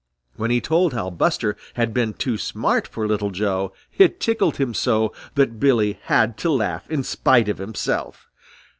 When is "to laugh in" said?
6.37-7.03